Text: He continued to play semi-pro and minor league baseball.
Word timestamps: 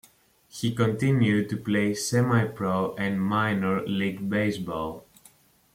He 0.49 0.73
continued 0.73 1.47
to 1.49 1.57
play 1.57 1.93
semi-pro 1.93 2.95
and 2.95 3.21
minor 3.21 3.85
league 3.85 4.27
baseball. 4.27 5.05